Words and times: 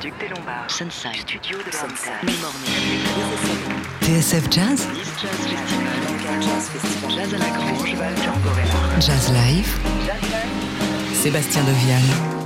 Duc 0.00 0.18
des 0.18 0.28
Lombards. 0.28 0.70
Sunside. 0.70 1.14
Studio 1.14 1.58
de 1.58 1.70
Sunside. 1.70 2.10
TSF 4.00 4.50
Jazz. 4.50 4.88
Nice 4.88 5.12
Jazz 5.20 5.30
Festival. 5.36 6.40
Jazz 6.40 6.68
Festival. 6.70 7.10
Jazz 7.10 7.34
à 7.34 7.38
la 7.38 7.50
Grange. 7.50 7.82
Reinhardt. 7.82 9.00
Jazz 9.00 9.30
Live. 9.30 9.78
Sébastien 11.12 11.62
Devial. 11.64 12.39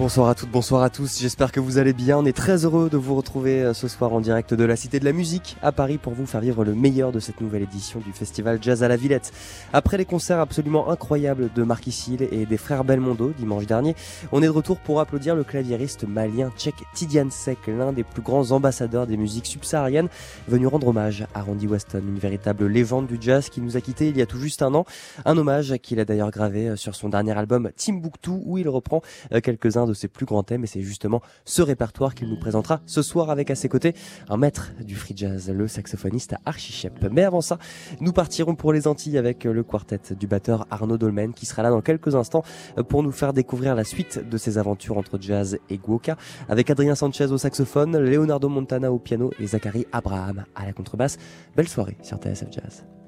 Bonsoir 0.00 0.30
à 0.30 0.34
toutes, 0.34 0.50
bonsoir 0.50 0.82
à 0.82 0.88
tous, 0.88 1.20
j'espère 1.20 1.52
que 1.52 1.60
vous 1.60 1.76
allez 1.76 1.92
bien. 1.92 2.16
On 2.16 2.24
est 2.24 2.34
très 2.34 2.64
heureux 2.64 2.88
de 2.88 2.96
vous 2.96 3.14
retrouver 3.14 3.62
euh, 3.62 3.74
ce 3.74 3.86
soir 3.86 4.14
en 4.14 4.22
direct 4.22 4.54
de 4.54 4.64
la 4.64 4.74
Cité 4.74 4.98
de 4.98 5.04
la 5.04 5.12
Musique 5.12 5.58
à 5.60 5.72
Paris 5.72 5.98
pour 5.98 6.14
vous 6.14 6.24
faire 6.24 6.40
vivre 6.40 6.64
le 6.64 6.74
meilleur 6.74 7.12
de 7.12 7.20
cette 7.20 7.42
nouvelle 7.42 7.64
édition 7.64 8.00
du 8.00 8.10
festival 8.14 8.58
Jazz 8.62 8.82
à 8.82 8.88
la 8.88 8.96
Villette. 8.96 9.30
Après 9.74 9.98
les 9.98 10.06
concerts 10.06 10.40
absolument 10.40 10.88
incroyables 10.88 11.50
de 11.54 11.62
Marquis 11.64 12.06
Hill 12.08 12.26
et 12.32 12.46
des 12.46 12.56
frères 12.56 12.82
Belmondo 12.82 13.34
dimanche 13.36 13.66
dernier, 13.66 13.94
on 14.32 14.42
est 14.42 14.46
de 14.46 14.50
retour 14.50 14.78
pour 14.78 15.00
applaudir 15.00 15.36
le 15.36 15.44
claviériste 15.44 16.04
malien 16.08 16.50
tchèque 16.56 16.82
Tidiane 16.94 17.30
Sek, 17.30 17.58
l'un 17.66 17.92
des 17.92 18.02
plus 18.02 18.22
grands 18.22 18.52
ambassadeurs 18.52 19.06
des 19.06 19.18
musiques 19.18 19.44
subsahariennes, 19.44 20.08
venu 20.48 20.66
rendre 20.66 20.88
hommage 20.88 21.26
à 21.34 21.42
Randy 21.42 21.66
Weston, 21.66 22.04
une 22.08 22.18
véritable 22.18 22.68
légende 22.68 23.06
du 23.06 23.18
jazz 23.20 23.50
qui 23.50 23.60
nous 23.60 23.76
a 23.76 23.82
quittés 23.82 24.08
il 24.08 24.16
y 24.16 24.22
a 24.22 24.26
tout 24.26 24.40
juste 24.40 24.62
un 24.62 24.72
an. 24.72 24.86
Un 25.26 25.36
hommage 25.36 25.76
qu'il 25.82 26.00
a 26.00 26.06
d'ailleurs 26.06 26.30
gravé 26.30 26.70
euh, 26.70 26.76
sur 26.76 26.94
son 26.94 27.10
dernier 27.10 27.36
album 27.36 27.68
Timbuktu 27.76 28.30
où 28.30 28.56
il 28.56 28.66
reprend 28.66 29.02
euh, 29.34 29.42
quelques-uns 29.42 29.89
ses 29.94 30.08
plus 30.08 30.26
grands 30.26 30.42
thèmes 30.42 30.64
et 30.64 30.66
c'est 30.66 30.82
justement 30.82 31.20
ce 31.44 31.62
répertoire 31.62 32.14
qu'il 32.14 32.28
nous 32.28 32.38
présentera 32.38 32.80
ce 32.86 33.02
soir 33.02 33.30
avec 33.30 33.50
à 33.50 33.54
ses 33.54 33.68
côtés 33.68 33.94
un 34.28 34.36
maître 34.36 34.72
du 34.80 34.94
free 34.94 35.14
jazz, 35.16 35.50
le 35.50 35.68
saxophoniste 35.68 36.34
Archie 36.44 36.72
Shep. 36.72 37.06
Mais 37.10 37.24
avant 37.24 37.40
ça, 37.40 37.58
nous 38.00 38.12
partirons 38.12 38.54
pour 38.54 38.72
les 38.72 38.86
Antilles 38.86 39.18
avec 39.18 39.44
le 39.44 39.62
quartet 39.62 40.14
du 40.18 40.26
batteur 40.26 40.66
Arnaud 40.70 40.98
Dolmen 40.98 41.32
qui 41.32 41.46
sera 41.46 41.62
là 41.62 41.70
dans 41.70 41.80
quelques 41.80 42.14
instants 42.14 42.44
pour 42.88 43.02
nous 43.02 43.12
faire 43.12 43.32
découvrir 43.32 43.74
la 43.74 43.84
suite 43.84 44.28
de 44.28 44.36
ses 44.36 44.58
aventures 44.58 44.98
entre 44.98 45.18
jazz 45.20 45.58
et 45.68 45.78
guoka 45.78 46.16
avec 46.48 46.70
Adrien 46.70 46.94
Sanchez 46.94 47.26
au 47.26 47.38
saxophone, 47.38 47.98
Leonardo 47.98 48.48
Montana 48.48 48.92
au 48.92 48.98
piano 48.98 49.30
et 49.38 49.46
Zachary 49.46 49.86
Abraham 49.92 50.44
à 50.54 50.66
la 50.66 50.72
contrebasse. 50.72 51.18
Belle 51.56 51.68
soirée 51.68 51.96
sur 52.02 52.18
TSF 52.18 52.48
Jazz. 52.50 52.99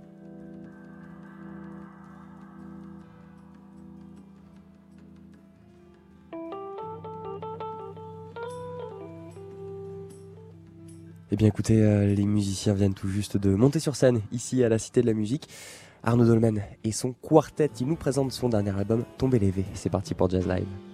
Eh 11.34 11.36
bien 11.36 11.48
écoutez, 11.48 11.82
euh, 11.82 12.14
les 12.14 12.26
musiciens 12.26 12.74
viennent 12.74 12.92
tout 12.92 13.08
juste 13.08 13.38
de 13.38 13.54
monter 13.54 13.80
sur 13.80 13.96
scène 13.96 14.20
ici 14.32 14.62
à 14.64 14.68
la 14.68 14.78
Cité 14.78 15.00
de 15.00 15.06
la 15.06 15.14
Musique. 15.14 15.48
Arnaud 16.02 16.26
Dolmen 16.26 16.62
et 16.84 16.92
son 16.92 17.14
quartet, 17.14 17.70
il 17.80 17.86
nous 17.86 17.96
présente 17.96 18.32
son 18.32 18.50
dernier 18.50 18.76
album, 18.78 19.06
Tomber 19.16 19.38
l'évé. 19.38 19.64
C'est 19.72 19.88
parti 19.88 20.12
pour 20.12 20.28
Jazz 20.28 20.46
Live. 20.46 20.91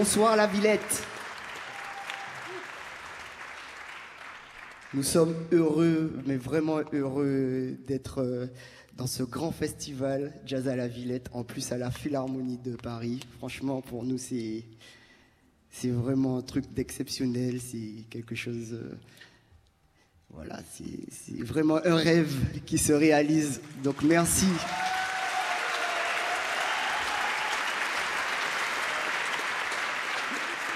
Bonsoir 0.00 0.34
la 0.34 0.46
Villette. 0.46 1.02
Nous 4.94 5.02
sommes 5.02 5.34
heureux, 5.52 6.18
mais 6.24 6.38
vraiment 6.38 6.78
heureux 6.94 7.76
d'être 7.86 8.22
euh, 8.22 8.46
dans 8.96 9.06
ce 9.06 9.22
grand 9.22 9.52
festival 9.52 10.32
Jazz 10.46 10.68
à 10.68 10.74
la 10.74 10.88
Villette, 10.88 11.28
en 11.34 11.44
plus 11.44 11.70
à 11.70 11.76
la 11.76 11.90
Philharmonie 11.90 12.56
de 12.56 12.76
Paris. 12.76 13.20
Franchement, 13.36 13.82
pour 13.82 14.04
nous, 14.04 14.16
c'est 14.16 14.64
c'est 15.70 15.90
vraiment 15.90 16.38
un 16.38 16.42
truc 16.42 16.72
d'exceptionnel. 16.72 17.60
C'est 17.60 18.06
quelque 18.08 18.34
chose. 18.34 18.72
euh, 18.72 18.98
voilà, 20.30 20.60
c'est 20.72 21.12
c'est 21.12 21.42
vraiment 21.42 21.76
un 21.84 21.96
rêve 21.96 22.62
qui 22.64 22.78
se 22.78 22.94
réalise. 22.94 23.60
Donc 23.84 24.02
merci. 24.02 24.46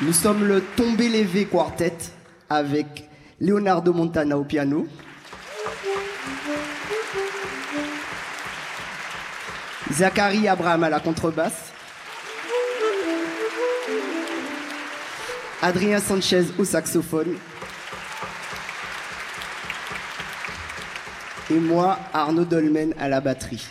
Nous 0.02 0.12
sommes 0.12 0.44
le 0.44 0.60
Tombé 0.60 1.08
Lévé 1.08 1.44
Quartet 1.44 1.96
avec 2.50 3.08
Leonardo 3.40 3.92
Montana 3.92 4.36
au 4.36 4.42
piano. 4.42 4.88
Zachary 9.92 10.48
Abraham 10.48 10.82
à 10.82 10.90
la 10.90 10.98
contrebasse. 10.98 11.72
Adrien 15.62 16.00
Sanchez 16.00 16.46
au 16.58 16.64
saxophone. 16.64 17.36
Et 21.50 21.54
moi, 21.54 22.00
Arnaud 22.12 22.44
Dolmen 22.44 22.94
à 22.98 23.08
la 23.08 23.20
batterie. 23.20 23.64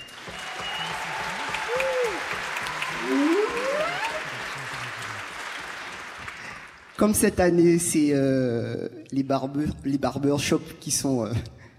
Comme 7.04 7.14
cette 7.14 7.42
année, 7.42 7.80
c'est 7.80 8.12
euh, 8.14 8.88
les, 9.12 9.24
barbeurs, 9.24 9.76
les 9.84 9.98
barbershops 9.98 10.80
qui 10.80 10.90
sont 10.90 11.26
euh, 11.26 11.34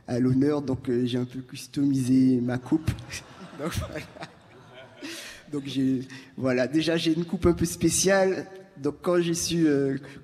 à 0.07 0.19
l'honneur, 0.19 0.61
donc 0.61 0.91
euh, 0.91 1.07
j'ai 1.07 1.17
un 1.17 1.25
peu 1.25 1.39
customisé 1.41 2.43
ma 2.43 2.59
coupe. 2.59 2.91
donc, 3.59 3.73
voilà. 3.73 5.65
J'ai, 5.65 6.03
voilà, 6.37 6.67
déjà 6.67 6.99
j'ai 6.99 7.15
une 7.15 7.25
coupe 7.25 7.47
un 7.47 7.55
peu 7.55 7.65
spéciale. 7.65 8.45
Donc 8.77 8.97
quand 9.01 9.19
j'ai 9.23 9.33
su 9.33 9.67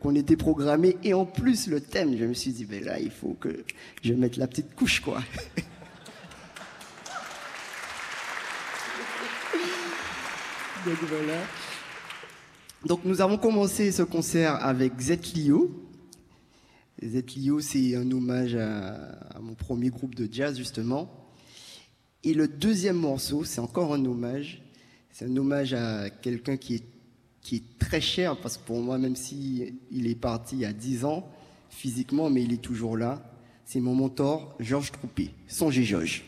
qu'on 0.01 0.15
était 0.15 0.37
programmé 0.37 0.99
et 1.03 1.15
en 1.15 1.25
plus 1.25 1.67
le 1.69 1.81
thème, 1.81 2.19
je 2.19 2.27
me 2.27 2.35
suis 2.35 2.53
dit 2.53 2.67
ben 2.67 2.85
là 2.85 3.01
il 3.01 3.11
faut 3.11 3.39
que 3.41 3.65
je 4.03 4.13
mette 4.13 4.37
la 4.37 4.47
petite 4.47 4.75
couche 4.75 5.01
quoi. 5.01 5.23
Donc 10.85 10.99
voilà. 11.09 11.39
Donc 12.87 13.05
nous 13.05 13.21
avons 13.21 13.37
commencé 13.37 13.93
ce 13.93 14.03
concert 14.03 14.65
avec 14.65 14.99
Zetlio. 14.99 15.71
Zetlio, 17.03 17.61
c'est 17.61 17.95
un 17.95 18.11
hommage 18.11 18.57
à, 18.57 19.39
mon 19.41 19.55
premier 19.55 19.91
groupe 19.91 20.15
de 20.15 20.29
jazz 20.33 20.57
justement. 20.57 21.11
Et 22.25 22.33
le 22.33 22.49
deuxième 22.49 22.97
morceau, 22.97 23.45
c'est 23.45 23.61
encore 23.61 23.93
un 23.93 24.05
hommage. 24.05 24.63
C'est 25.11 25.27
un 25.27 25.37
hommage 25.37 25.75
à 25.75 26.09
quelqu'un 26.09 26.57
qui 26.57 26.77
est, 26.77 27.79
très 27.79 28.01
cher, 28.01 28.37
parce 28.41 28.57
que 28.57 28.65
pour 28.65 28.81
moi, 28.81 28.97
même 28.97 29.17
si 29.17 29.75
il 29.91 30.07
est 30.07 30.15
parti 30.15 30.55
il 30.57 30.61
y 30.61 30.65
a 30.65 30.73
10 30.73 31.05
ans, 31.05 31.29
physiquement, 31.69 32.31
mais 32.31 32.43
il 32.43 32.53
est 32.53 32.63
toujours 32.63 32.97
là. 32.97 33.23
C'est 33.65 33.81
mon 33.81 33.95
mentor, 33.95 34.55
Georges 34.61 34.93
Troupé. 34.93 35.31
Songez. 35.49 35.85
Georges, 35.85 36.23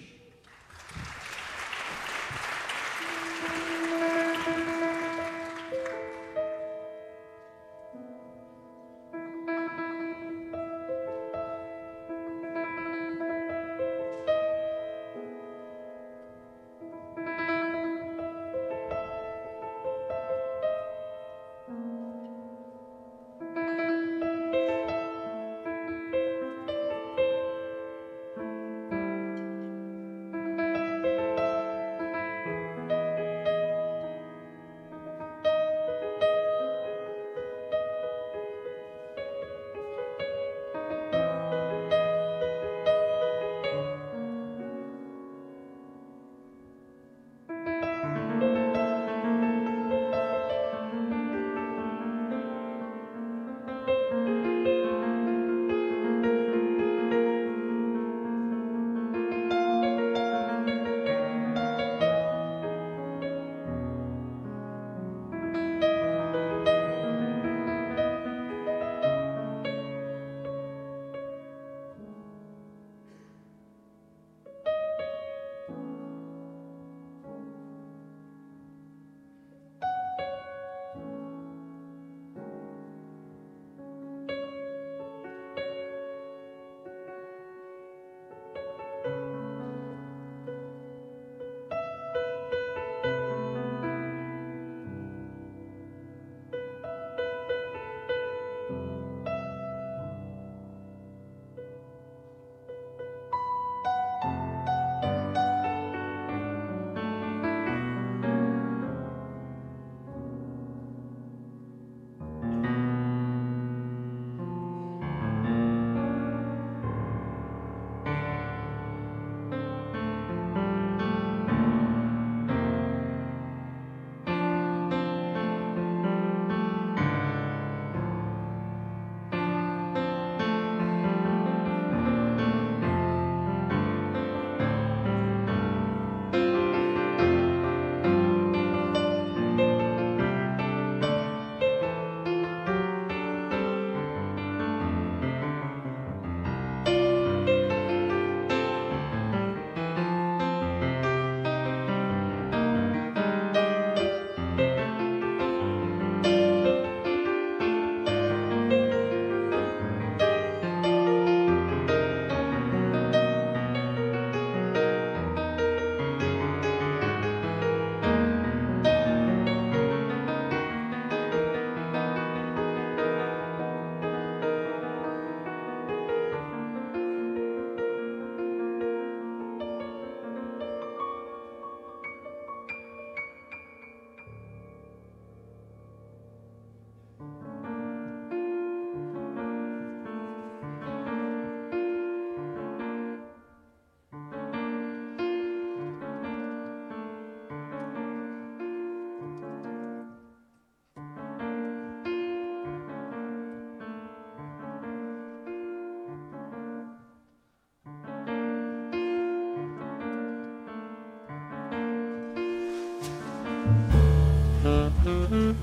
Mm-hmm. 215.04 215.62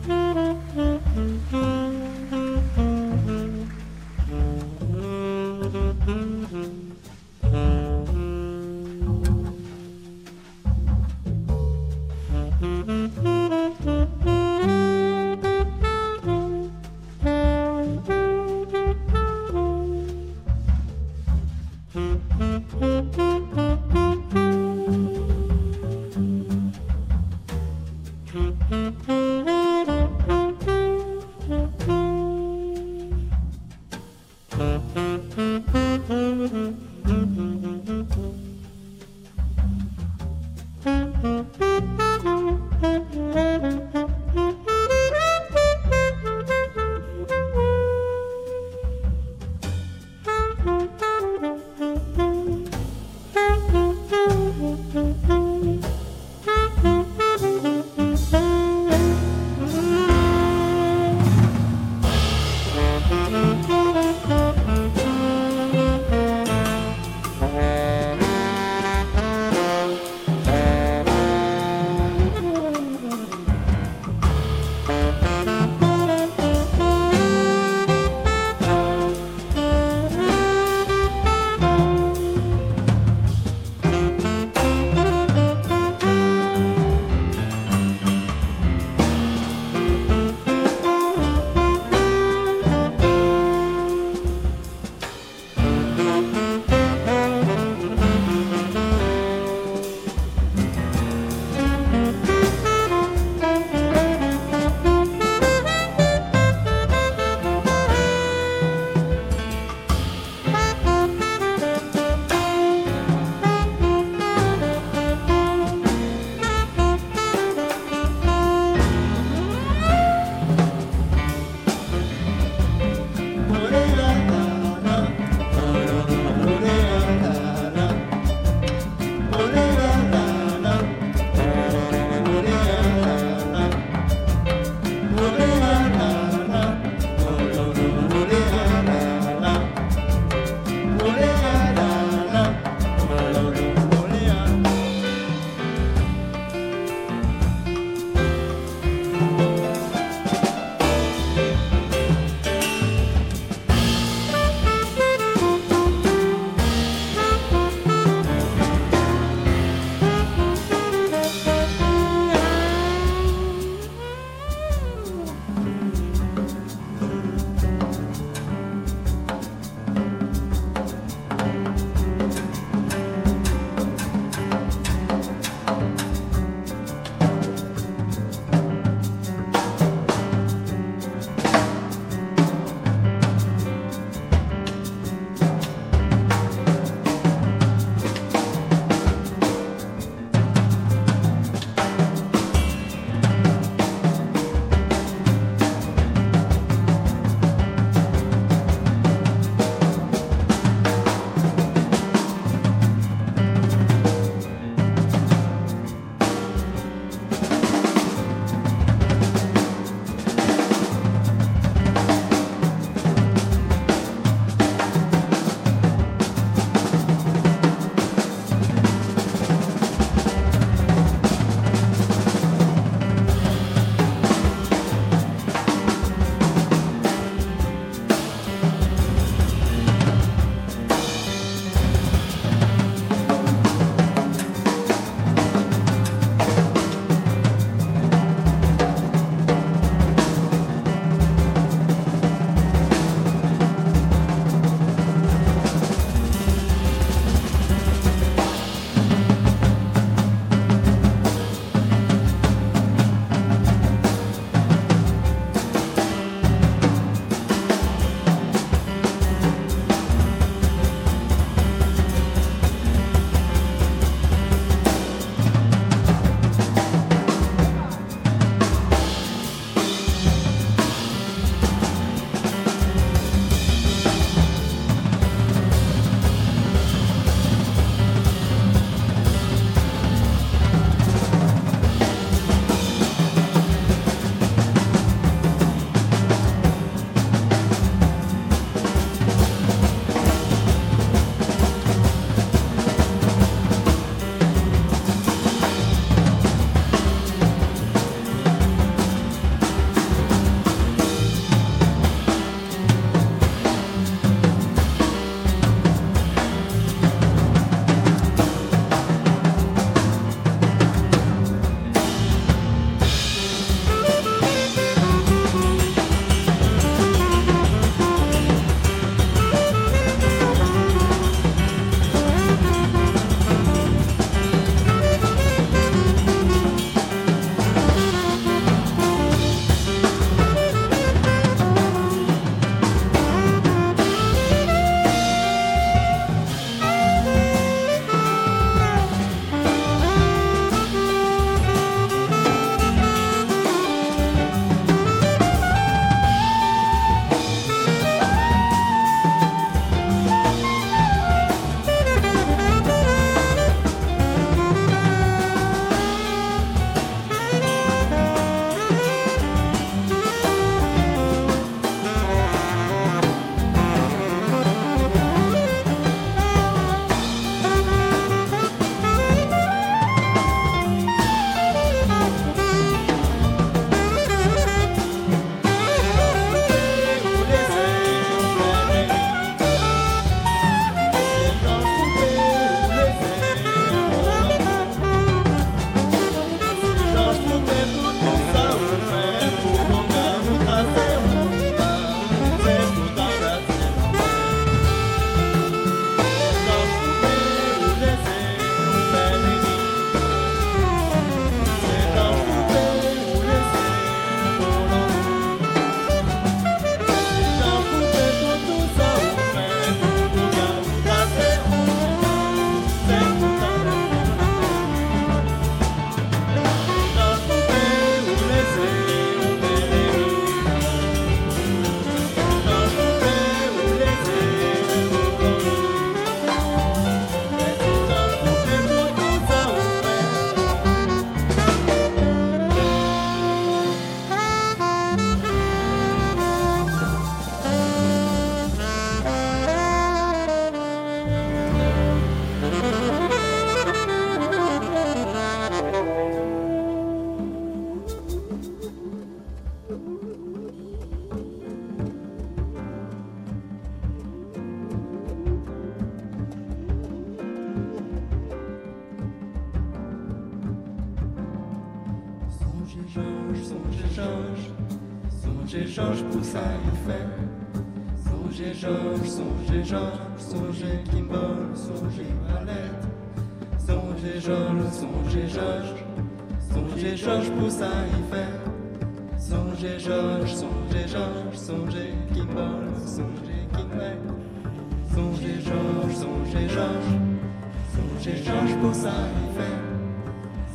Georges 488.70 488.82
pour 488.82 488.94
fait. 488.94 489.80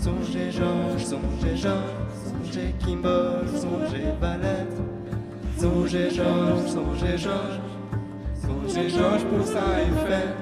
Songez 0.00 0.50
Georges, 0.50 1.04
songez 1.04 1.56
Georges, 1.56 1.80
songez 2.24 2.74
Kimball, 2.80 3.46
songez 3.54 4.12
Valette. 4.20 4.80
Songez 5.56 6.10
Georges, 6.10 6.68
songez 6.68 7.16
Georges, 7.16 7.60
songez 8.34 8.88
Georges 8.88 9.24
pour 9.24 9.46
fait. 9.46 10.34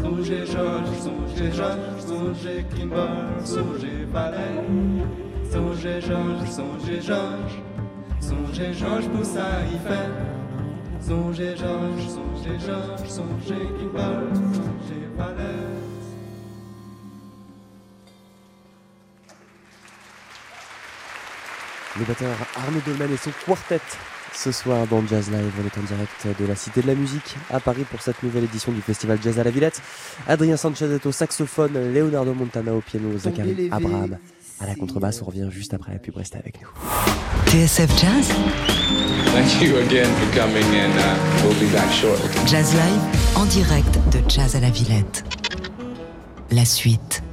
Songez 0.00 0.46
Georges, 0.46 0.98
songez 1.00 1.52
Georges, 1.52 2.00
songez 2.00 2.64
Kimball, 2.74 3.44
songez 3.44 4.06
Valette. 4.12 4.64
Songez 5.50 6.00
Georges, 6.00 6.50
songez 6.50 7.00
Georges, 7.00 7.62
songez 8.20 8.72
Georges 8.72 9.08
pour 9.08 9.24
fait. 9.24 10.10
Songez 11.00 11.56
Georges, 11.56 12.08
songez 12.08 12.58
Georges, 12.58 13.08
songez 13.08 13.66
Kimball, 13.78 14.30
songez 14.34 15.08
Valette. 15.16 15.83
Le 21.98 22.04
batteur 22.04 22.30
Arnaud 22.56 22.80
Dolman 22.86 23.12
et 23.12 23.16
son 23.16 23.30
quartet 23.46 23.80
ce 24.32 24.50
soir 24.50 24.86
dans 24.88 25.06
Jazz 25.06 25.30
Live. 25.30 25.52
On 25.62 25.66
est 25.66 25.78
en 25.78 25.86
direct 25.86 26.40
de 26.40 26.46
la 26.46 26.56
Cité 26.56 26.82
de 26.82 26.88
la 26.88 26.94
Musique 26.94 27.36
à 27.52 27.60
Paris 27.60 27.84
pour 27.88 28.02
cette 28.02 28.22
nouvelle 28.22 28.44
édition 28.44 28.72
du 28.72 28.80
Festival 28.80 29.18
Jazz 29.22 29.38
à 29.38 29.44
la 29.44 29.50
Villette. 29.50 29.80
Adrien 30.26 30.56
Sanchez 30.56 30.90
est 30.92 31.06
au 31.06 31.12
saxophone, 31.12 31.92
Leonardo 31.92 32.34
Montana 32.34 32.74
au 32.74 32.80
piano, 32.80 33.16
Zachary 33.16 33.68
Abraham 33.70 34.18
à 34.60 34.66
la 34.66 34.74
contrebasse. 34.74 35.22
On 35.22 35.26
revient 35.26 35.48
juste 35.50 35.74
après 35.74 35.92
la 35.92 35.98
pub. 35.98 36.16
Restez 36.16 36.38
avec 36.38 36.60
nous. 36.60 36.68
TSF 37.46 37.90
Jazz, 37.98 38.28
Thank 39.32 39.60
you 39.60 39.76
again 39.78 40.06
for 40.06 40.38
coming, 40.38 40.64
and 40.76 40.96
uh, 40.96 41.44
we'll 41.44 41.58
be 41.60 41.72
back 41.72 41.90
shortly. 41.92 42.28
Jazz 42.46 42.72
Live 42.72 43.36
en 43.36 43.44
direct 43.46 43.98
de 44.12 44.20
Jazz 44.28 44.54
à 44.54 44.60
la 44.60 44.70
Villette. 44.70 45.24
La 46.50 46.64
suite. 46.64 47.23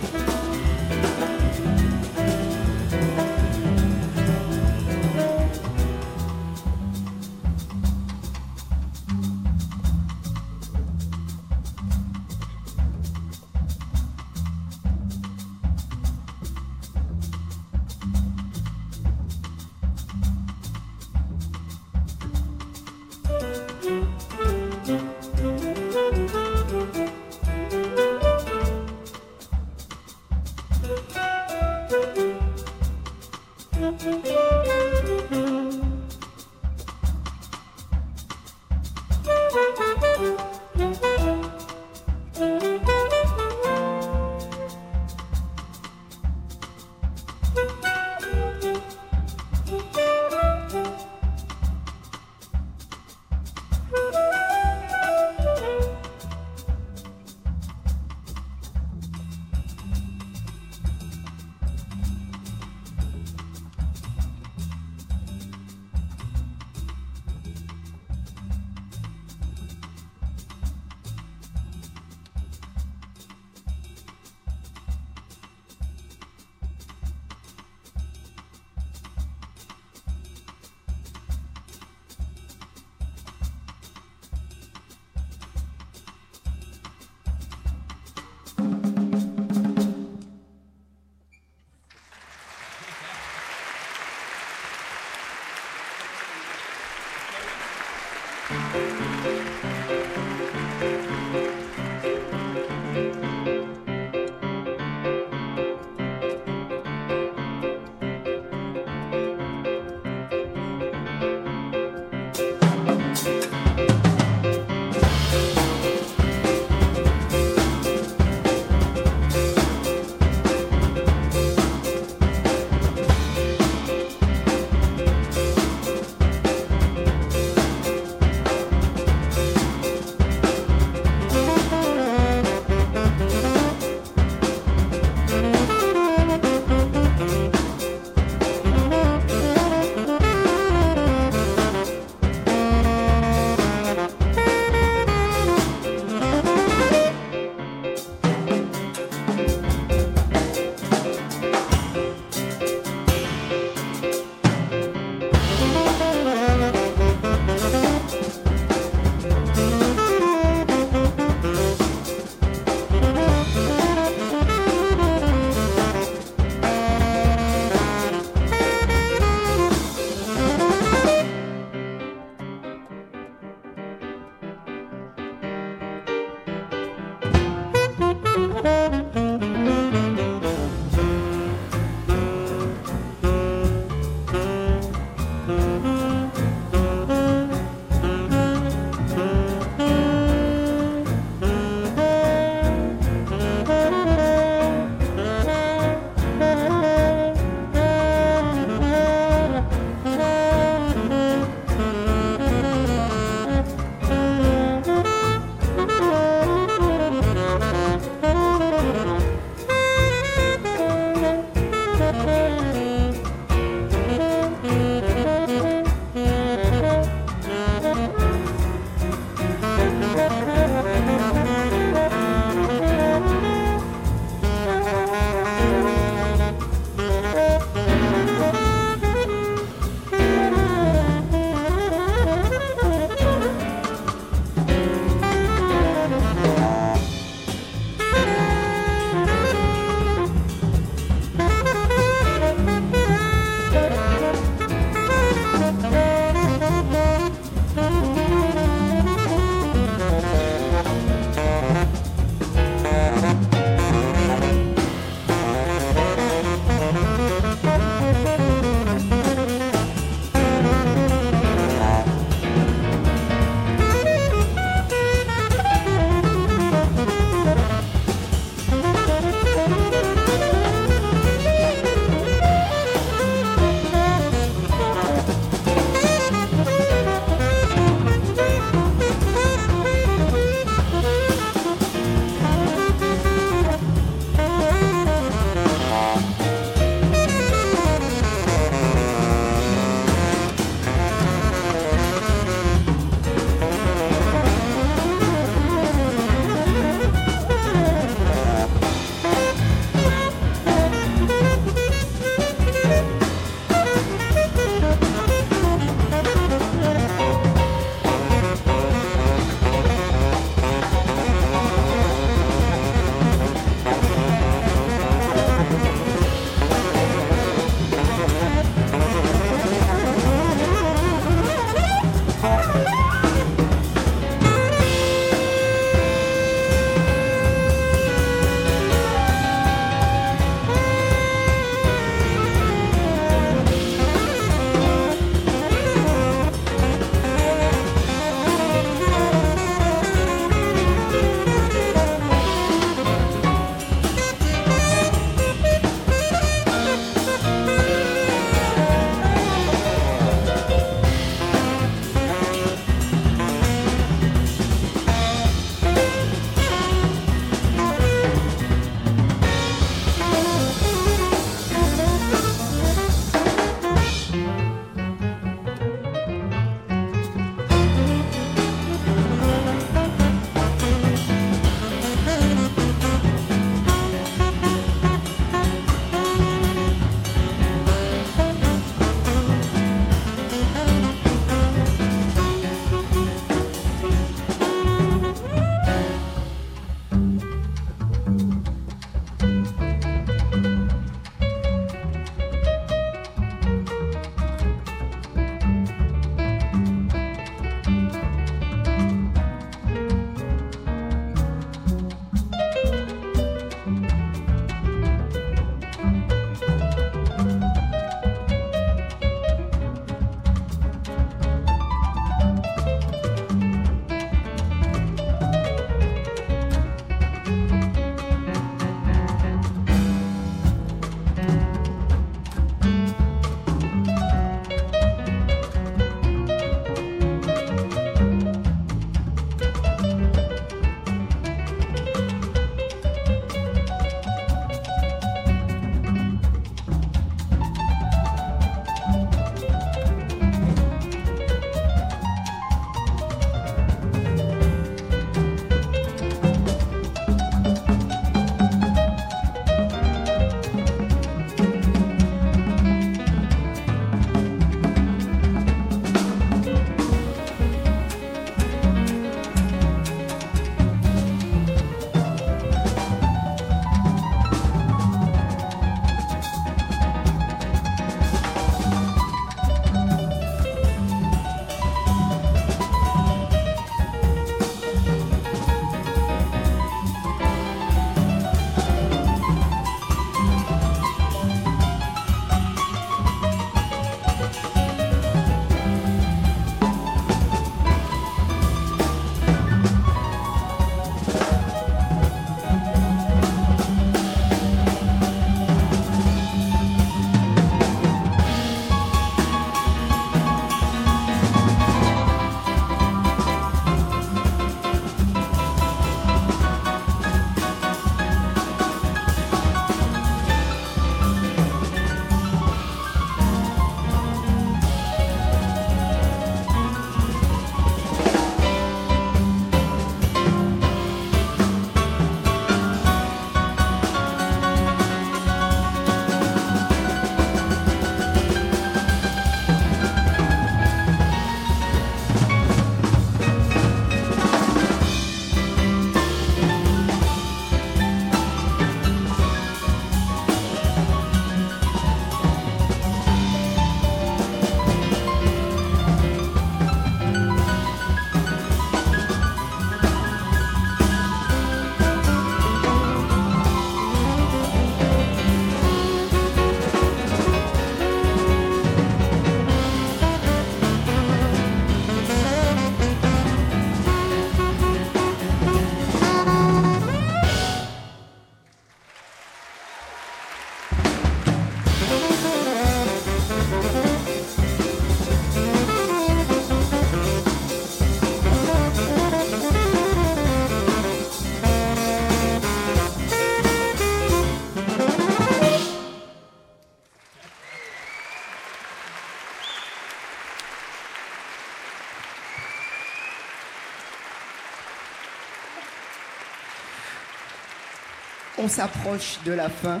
On 598.64 598.68
s'approche 598.68 599.38
de 599.44 599.52
la 599.52 599.68
fin. 599.68 600.00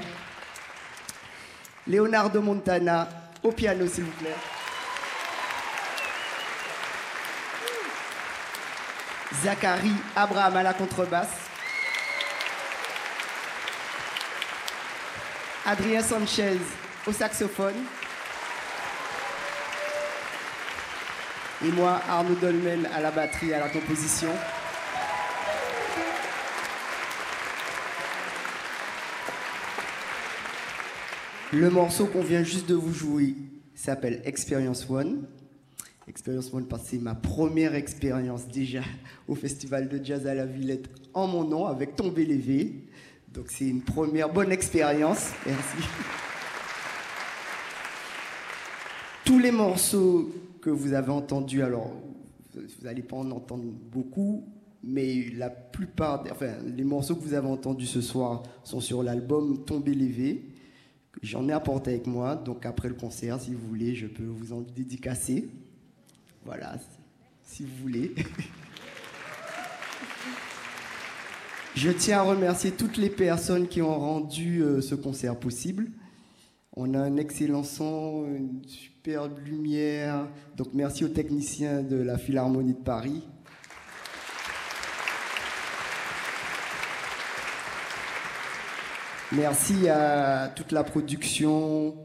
Leonardo 1.88 2.40
Montana 2.40 3.08
au 3.42 3.50
piano, 3.50 3.88
s'il 3.88 4.04
vous 4.04 4.12
plaît. 4.12 4.36
Zachary 9.42 9.90
Abraham 10.14 10.58
à 10.58 10.62
la 10.62 10.74
contrebasse. 10.74 11.26
Adrien 15.66 16.02
Sanchez 16.02 16.58
au 17.04 17.12
saxophone. 17.12 17.74
Et 21.64 21.70
moi, 21.72 22.00
Arnaud 22.08 22.36
Dolmen 22.36 22.88
à 22.94 23.00
la 23.00 23.10
batterie, 23.10 23.54
à 23.54 23.58
la 23.58 23.68
composition. 23.68 24.30
Le 31.54 31.68
morceau 31.68 32.06
qu'on 32.06 32.22
vient 32.22 32.42
juste 32.42 32.66
de 32.66 32.74
vous 32.74 32.94
jouer 32.94 33.36
s'appelle 33.74 34.22
Experience 34.24 34.88
One. 34.88 35.26
Experience 36.08 36.50
One 36.50 36.66
parce 36.66 36.84
que 36.84 36.88
c'est 36.92 36.98
ma 36.98 37.14
première 37.14 37.74
expérience 37.74 38.48
déjà 38.48 38.80
au 39.28 39.34
Festival 39.34 39.90
de 39.90 40.02
Jazz 40.02 40.26
à 40.26 40.34
la 40.34 40.46
Villette 40.46 40.88
en 41.12 41.26
mon 41.26 41.44
nom 41.44 41.66
avec 41.66 41.94
Tombé 41.94 42.24
Lévé. 42.24 42.86
Donc 43.34 43.50
c'est 43.50 43.68
une 43.68 43.82
première 43.82 44.32
bonne 44.32 44.50
expérience. 44.50 45.32
Merci. 45.44 45.86
Tous 49.26 49.38
les 49.38 49.50
morceaux 49.50 50.32
que 50.62 50.70
vous 50.70 50.94
avez 50.94 51.12
entendus, 51.12 51.62
alors 51.62 51.92
vous 52.54 52.84
n'allez 52.84 53.02
pas 53.02 53.16
en 53.16 53.30
entendre 53.30 53.64
beaucoup, 53.92 54.42
mais 54.82 55.26
la 55.36 55.50
plupart, 55.50 56.24
enfin 56.30 56.54
les 56.64 56.84
morceaux 56.84 57.14
que 57.14 57.22
vous 57.22 57.34
avez 57.34 57.48
entendus 57.48 57.84
ce 57.84 58.00
soir 58.00 58.42
sont 58.64 58.80
sur 58.80 59.02
l'album 59.02 59.66
Tombé 59.66 59.92
Lévé. 59.92 60.46
J'en 61.20 61.48
ai 61.48 61.52
apporté 61.52 61.90
avec 61.90 62.06
moi, 62.06 62.36
donc 62.36 62.64
après 62.64 62.88
le 62.88 62.94
concert, 62.94 63.40
si 63.40 63.52
vous 63.52 63.68
voulez, 63.68 63.94
je 63.94 64.06
peux 64.06 64.24
vous 64.24 64.52
en 64.52 64.60
dédicacer. 64.60 65.50
Voilà, 66.44 66.76
si 67.44 67.64
vous 67.64 67.76
voulez. 67.82 68.14
Je 71.74 71.90
tiens 71.90 72.18
à 72.18 72.22
remercier 72.22 72.70
toutes 72.72 72.98
les 72.98 73.08
personnes 73.08 73.66
qui 73.66 73.80
ont 73.80 73.98
rendu 73.98 74.62
euh, 74.62 74.82
ce 74.82 74.94
concert 74.94 75.38
possible. 75.38 75.88
On 76.76 76.92
a 76.92 76.98
un 76.98 77.16
excellent 77.16 77.64
son, 77.64 78.26
une 78.26 78.62
superbe 78.66 79.38
lumière. 79.38 80.28
Donc 80.56 80.68
merci 80.74 81.02
aux 81.02 81.08
techniciens 81.08 81.82
de 81.82 81.96
la 81.96 82.18
Philharmonie 82.18 82.74
de 82.74 82.78
Paris. 82.78 83.22
Merci 89.36 89.88
à 89.88 90.52
toute 90.54 90.72
la 90.72 90.84
production, 90.84 91.96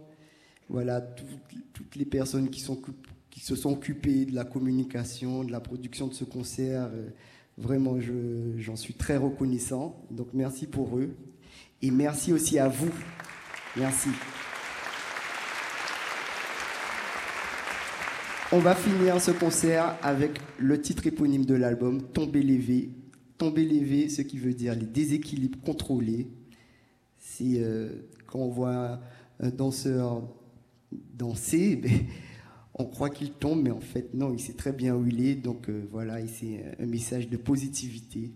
voilà, 0.69 1.01
tout- 1.01 1.25
toutes 1.73 1.95
les 1.95 2.05
personnes 2.05 2.49
qui, 2.49 2.61
se 2.61 3.55
sont 3.55 3.71
occupées 3.71 4.25
de 4.25 4.33
la 4.33 4.45
communication, 4.45 5.43
de 5.43 5.51
la 5.51 5.59
production 5.59 6.07
de 6.07 6.13
ce 6.13 6.23
concert. 6.23 6.89
Euh, 6.93 7.09
Vraiment, 7.59 7.99
je- 7.99 8.53
j'en 8.59 8.75
suis 8.75 8.93
très 8.93 9.17
reconnaissant. 9.17 10.05
Donc 10.11 10.27
merci 10.31 10.67
pour 10.67 10.95
eux. 10.99 11.15
Et 11.81 11.89
merci 11.89 12.31
aussi 12.31 12.59
à 12.59 12.67
vous. 12.67 12.91
Merci. 13.75 14.09
On 18.51 18.59
va 18.59 18.75
finir 18.75 19.19
ce 19.19 19.31
concert 19.31 19.97
avec 20.03 20.39
le 20.59 20.79
titre 20.79 21.07
éponyme 21.07 21.45
de 21.45 21.55
l'album, 21.55 22.03
Tomber 22.03 22.43
lévé. 22.43 22.91
Tomber 23.39 23.65
lévé, 23.65 24.07
ce 24.09 24.21
qui 24.21 24.37
veut 24.37 24.53
dire 24.53 24.75
les 24.75 24.85
déséquilibres 24.85 25.59
contrôlés. 25.61 26.27
C'est 27.37 27.59
euh, 27.59 27.89
quand 28.25 28.39
on 28.39 28.49
voit 28.49 28.99
un 29.39 29.49
danseur 29.49 30.23
danser, 31.13 31.75
ben, 31.83 31.91
on 32.73 32.85
croit 32.85 33.11
qu'il 33.11 33.31
tombe, 33.31 33.61
mais 33.61 33.69
en 33.69 33.79
fait, 33.79 34.11
non, 34.15 34.33
il 34.33 34.39
sait 34.39 34.53
très 34.53 34.71
bien 34.71 34.95
où 34.95 35.05
il 35.05 35.23
est. 35.23 35.35
Donc 35.35 35.69
euh, 35.69 35.87
voilà, 35.91 36.25
c'est 36.25 36.65
un 36.79 36.85
message 36.87 37.29
de 37.29 37.37
positivité. 37.37 38.31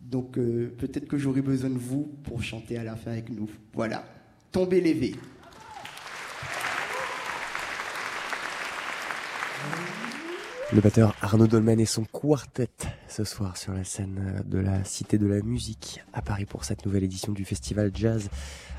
Donc 0.00 0.38
euh, 0.38 0.74
peut-être 0.78 1.06
que 1.06 1.18
j'aurai 1.18 1.42
besoin 1.42 1.68
de 1.68 1.78
vous 1.78 2.10
pour 2.22 2.42
chanter 2.42 2.78
à 2.78 2.84
la 2.84 2.96
fin 2.96 3.10
avec 3.10 3.28
nous. 3.28 3.50
Voilà, 3.74 4.02
Tomber 4.50 4.80
lévé. 4.80 5.14
Le 10.74 10.80
batteur 10.80 11.14
Arnaud 11.20 11.46
Dolmen 11.46 11.78
et 11.80 11.84
son 11.84 12.04
quartet 12.04 12.70
ce 13.06 13.24
soir 13.24 13.58
sur 13.58 13.74
la 13.74 13.84
scène 13.84 14.42
de 14.46 14.58
la 14.58 14.84
Cité 14.84 15.18
de 15.18 15.26
la 15.26 15.42
Musique 15.42 16.02
à 16.14 16.22
Paris 16.22 16.46
pour 16.46 16.64
cette 16.64 16.86
nouvelle 16.86 17.04
édition 17.04 17.34
du 17.34 17.44
festival 17.44 17.90
Jazz 17.94 18.30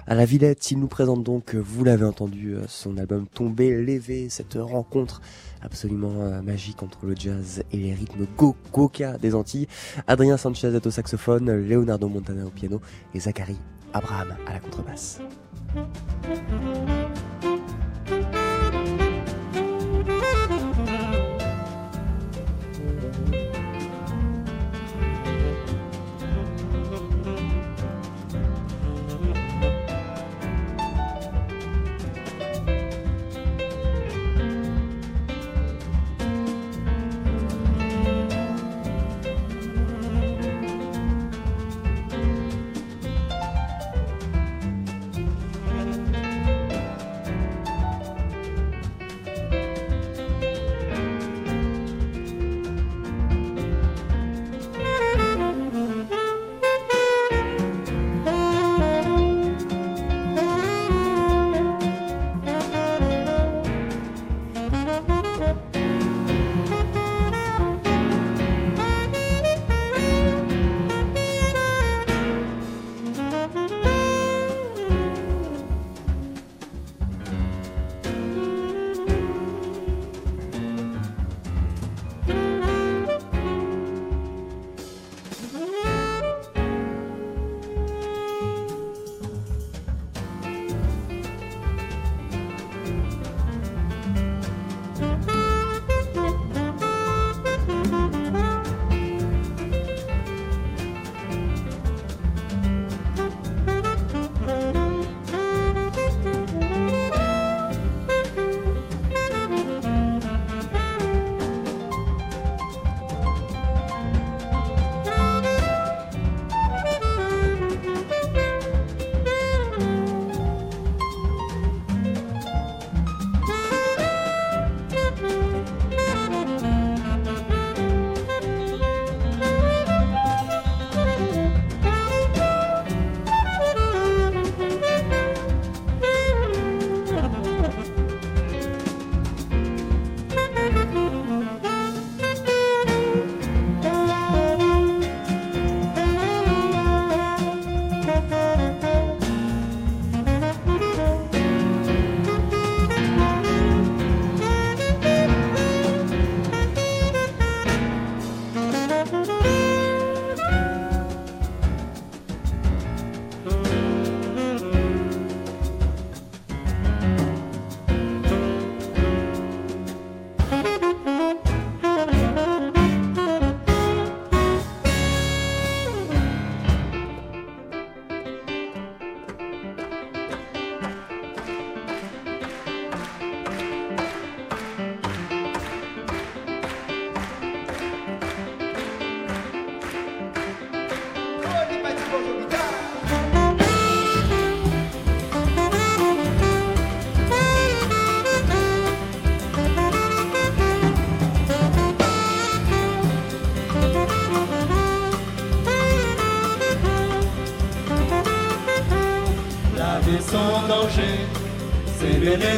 à 0.08 0.16
la 0.16 0.26
Villette. 0.26 0.72
Il 0.72 0.80
nous 0.80 0.88
présente 0.88 1.24
donc, 1.24 1.54
vous 1.54 1.84
l'avez 1.84 2.06
entendu, 2.06 2.56
son 2.68 2.98
album 2.98 3.28
Tombé 3.28 3.80
Lévé, 3.80 4.30
cette 4.30 4.56
rencontre 4.56 5.22
absolument 5.62 6.22
euh, 6.22 6.42
magique 6.42 6.82
entre 6.82 7.06
le 7.06 7.16
jazz 7.16 7.64
et 7.72 7.78
les 7.78 7.94
rythmes 7.94 8.26
go-goka 8.38 9.20
des 9.20 9.36
Antilles. 9.36 9.68
Adrien 10.08 10.38
Sanchez 10.38 10.74
est 10.74 10.88
au 10.88 10.92
saxophone, 10.92 11.52
Leonardo 11.52 12.10
Montana 12.10 12.48
au 12.48 12.50
piano 12.50 12.82
et 13.14 13.20
Zachary 13.20 13.58
Abraham 13.94 14.36
à 14.48 14.54
la 14.54 14.60
contrebasse. 14.60 15.20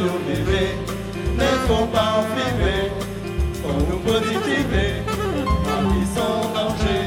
Nous 0.05 0.19
mêler, 0.27 0.69
mais 1.37 1.55
faut 1.67 1.85
pas. 1.87 2.05
Faut 3.65 3.81
nous 3.89 3.99
positiver, 3.99 4.91
la 5.65 5.77
vie 5.89 6.07
sans 6.15 6.37
danger. 6.53 7.03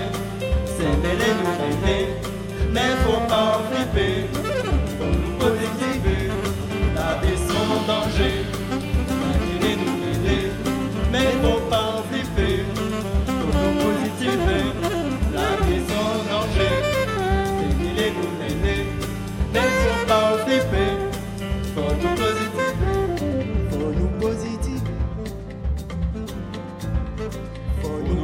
C'est 0.67 0.95
mêler 1.05 1.33
nous 1.39 1.55
mêler, 1.63 2.05
mais 2.73 2.91
faut 3.05 3.23
pas 3.29 3.61
flipper. 3.71 4.27
Faut 4.99 5.13
nous 5.23 5.35
positiver, 5.39 6.23
la 6.97 7.11
vie 7.23 7.39
sans 7.49 7.71
danger. 7.87 8.37
Nous 9.43 9.97
mais 11.13 11.29
faut 11.43 11.61
pas 11.71 11.93
flipper. 12.11 12.65
Faut 13.27 13.53
nous 13.57 13.75
positiver, 13.85 14.65
la 15.33 15.49
vie 15.65 15.83
sans 15.89 16.08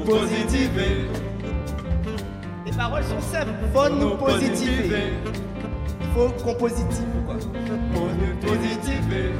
positiver. 0.04 1.08
Les 2.66 2.72
paroles 2.72 3.04
sont 3.04 3.20
simples. 3.20 3.52
Faut 3.72 3.88
nous 3.88 4.16
positiver. 4.16 5.12
Il 6.00 6.06
faut 6.14 6.28
qu'on 6.42 6.54
positive. 6.54 7.06
Quoi? 7.26 7.36
Faut 7.94 8.10
nous 8.20 8.36
positiver. 8.46 9.32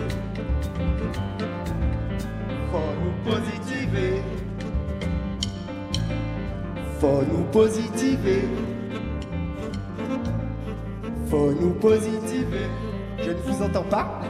Faut 2.71 2.93
nous 3.03 3.33
positiver. 3.33 4.23
Faut 7.01 7.23
nous 7.31 7.45
positiver. 7.53 8.49
Faut 11.29 11.53
nous 11.53 11.75
positiver. 11.75 12.67
Je 13.23 13.31
ne 13.31 13.37
vous 13.37 13.63
entends 13.63 13.85
pas. 13.85 14.21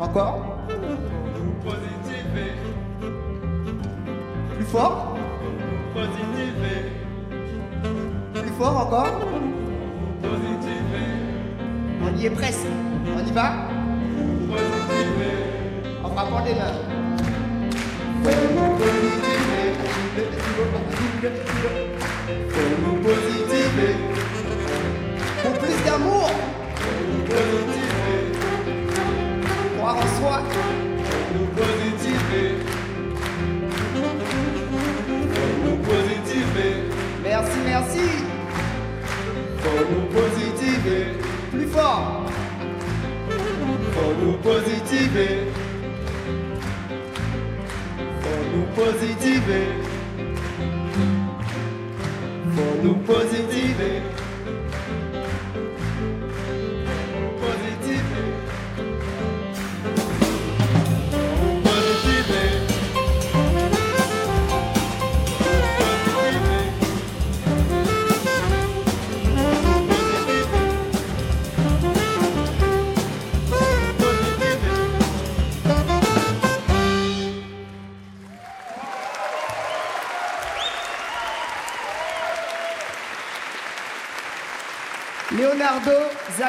Encore? 0.00 0.53
Fort 4.74 5.16
Positiver. 5.94 6.80
Plus 8.34 8.52
fort 8.58 8.76
encore. 8.84 9.20
On 12.02 12.18
y 12.18 12.26
est 12.26 12.30
presque. 12.30 12.66
On 13.16 13.24
y 13.24 13.32
va 13.32 13.52
Positiver. 14.50 15.36
En 16.02 16.10
frappant 16.10 16.44
des 16.44 16.54
mains. 16.54 16.78
Pour 25.42 25.52
plus 25.52 25.84
d'amour. 25.86 26.30
Positiver. 44.94 45.38
Faut 48.22 48.44
nous 48.54 48.66
positiver. 48.74 49.66
Faut 52.54 52.82
nous 52.82 52.94
positiver. 52.94 53.23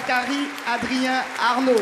Zachary, 0.05 0.49
Adrien, 0.67 1.23
Arnaud. 1.39 1.81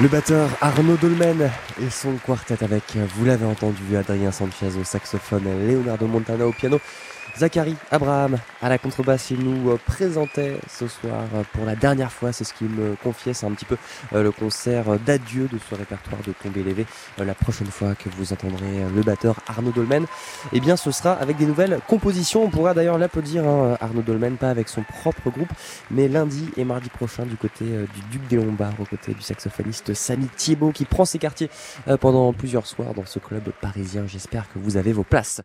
Le 0.00 0.08
batteur 0.08 0.48
Arnaud 0.62 0.96
Dolmen 0.96 1.50
et 1.82 1.90
son 1.90 2.16
quartet 2.16 2.62
avec, 2.62 2.96
vous 2.96 3.24
l'avez 3.26 3.44
entendu, 3.44 3.96
Adrien 3.96 4.32
Sanchez 4.32 4.76
au 4.80 4.84
saxophone, 4.84 5.44
Leonardo 5.66 6.06
Montana 6.06 6.46
au 6.46 6.52
piano, 6.52 6.80
Zachary 7.38 7.76
Abraham 7.90 8.38
à 8.62 8.68
la 8.68 8.78
contrebasse. 8.78 9.30
Il 9.30 9.40
nous 9.40 9.70
euh, 9.70 9.78
présentait 9.84 10.58
ce 10.68 10.88
soir 10.88 11.24
euh, 11.34 11.42
pour 11.52 11.66
la 11.66 11.76
dernière 11.76 12.10
fois, 12.10 12.32
c'est 12.32 12.44
ce 12.44 12.54
qu'il 12.54 12.68
me 12.68 12.94
confiait, 13.02 13.34
c'est 13.34 13.44
un 13.44 13.50
petit 13.50 13.66
peu 13.66 13.76
euh, 14.14 14.22
le 14.22 14.32
concert 14.32 14.98
d'adieu 15.00 15.46
de 15.52 15.58
ce 15.58 15.74
répertoire 15.74 16.22
de 16.26 16.32
Tombé 16.32 16.62
Lévé. 16.62 16.86
La 17.18 17.34
prochaine 17.34 17.66
fois 17.66 17.94
que 17.94 18.08
vous 18.08 18.32
entendrez 18.32 18.84
le 18.94 19.02
batteur 19.02 19.40
Arnaud 19.46 19.70
Dolmen, 19.70 20.06
eh 20.52 20.60
bien 20.60 20.76
ce 20.76 20.90
sera 20.90 21.12
avec 21.12 21.36
des 21.36 21.46
nouvelles 21.46 21.78
compositions. 21.86 22.44
On 22.44 22.50
pourra 22.50 22.72
d'ailleurs 22.72 22.98
l'applaudir, 22.98 23.46
hein, 23.46 23.76
Arnaud 23.80 24.02
Dolmen, 24.02 24.36
pas 24.36 24.50
avec 24.50 24.68
son 24.68 24.82
propre 24.82 25.30
groupe, 25.30 25.52
mais 25.90 26.08
lundi 26.08 26.50
et 26.56 26.64
mardi 26.64 26.88
prochain 26.88 27.26
du 27.26 27.36
côté 27.36 27.64
du 27.64 28.00
Duc 28.10 28.26
des 28.28 28.36
Lombards, 28.36 28.74
aux 28.80 28.84
côtés 28.84 29.12
du 29.12 29.22
saxophoniste 29.22 29.94
Samy 29.94 30.28
Thiebaud 30.36 30.72
qui 30.72 30.84
prend 30.84 31.04
ses 31.04 31.18
quartiers 31.18 31.50
pendant 32.00 32.32
plusieurs 32.32 32.66
soirs 32.66 32.94
dans 32.94 33.06
ce 33.06 33.18
club 33.18 33.50
parisien. 33.60 34.04
J'espère 34.06 34.44
que 34.52 34.58
vous 34.58 34.76
avez 34.76 34.92
vos 34.92 35.04
places. 35.04 35.42